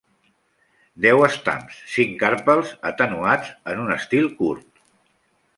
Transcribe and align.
Deu 1.05 1.21
estams, 1.27 1.77
cinc 1.97 2.17
carpels, 2.25 2.73
atenuats 2.93 3.55
en 3.75 3.85
un 3.87 3.97
estil 4.01 4.29
curt. 4.41 4.85